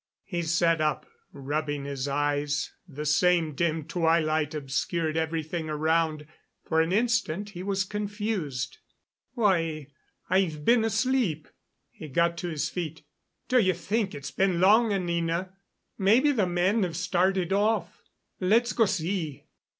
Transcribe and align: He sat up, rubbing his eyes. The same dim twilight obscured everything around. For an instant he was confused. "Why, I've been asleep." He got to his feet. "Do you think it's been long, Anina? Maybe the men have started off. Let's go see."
He 0.23 0.41
sat 0.41 0.81
up, 0.81 1.05
rubbing 1.31 1.85
his 1.85 2.07
eyes. 2.07 2.71
The 2.87 3.05
same 3.05 3.53
dim 3.53 3.83
twilight 3.85 4.55
obscured 4.55 5.15
everything 5.15 5.69
around. 5.69 6.25
For 6.63 6.81
an 6.81 6.91
instant 6.91 7.51
he 7.51 7.61
was 7.61 7.83
confused. 7.83 8.79
"Why, 9.35 9.89
I've 10.27 10.65
been 10.65 10.83
asleep." 10.83 11.47
He 11.91 12.07
got 12.07 12.35
to 12.39 12.47
his 12.47 12.67
feet. 12.67 13.03
"Do 13.47 13.59
you 13.59 13.75
think 13.75 14.15
it's 14.15 14.31
been 14.31 14.59
long, 14.59 14.91
Anina? 14.91 15.53
Maybe 15.99 16.31
the 16.31 16.47
men 16.47 16.81
have 16.81 16.97
started 16.97 17.53
off. 17.53 18.01
Let's 18.39 18.73
go 18.73 18.85
see." 18.87 19.43